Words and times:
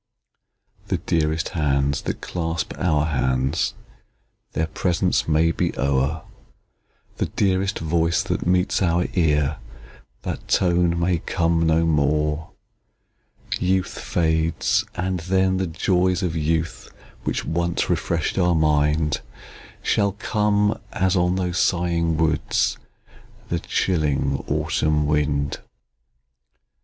The 0.87 0.97
dearest 0.97 1.49
hands 1.49 2.01
that 2.01 2.21
clasp 2.21 2.73
our 2.79 3.05
hands, 3.05 3.75
Their 4.53 4.65
presence 4.65 5.27
may 5.27 5.51
be 5.51 5.77
o'er; 5.77 6.23
The 7.17 7.27
dearest 7.27 7.77
voice 7.77 8.23
that 8.23 8.43
meets 8.47 8.81
our 8.81 9.05
ear, 9.13 9.57
That 10.23 10.47
tone 10.47 10.99
may 10.99 11.19
come 11.19 11.67
no 11.67 11.85
more! 11.85 12.49
Youth 13.59 13.99
fades; 13.99 14.85
and 14.95 15.19
then, 15.19 15.57
the 15.57 15.67
joys 15.67 16.23
of 16.23 16.35
youth, 16.35 16.89
Which 17.23 17.45
once 17.45 17.87
refresh'd 17.87 18.39
our 18.39 18.55
mind, 18.55 19.21
Shall 19.83 20.13
come, 20.13 20.79
as, 20.91 21.15
on 21.15 21.35
those 21.35 21.59
sighing 21.59 22.17
woods, 22.17 22.79
The 23.49 23.59
chilling 23.59 24.43
autumn 24.47 25.05
wind. 25.05 25.59